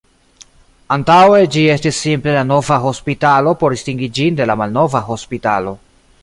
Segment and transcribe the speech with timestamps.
[0.95, 5.77] Antaŭe ĝi estis simple la Nova hospitalo por distingi ĝin de la Malnova hospitalo.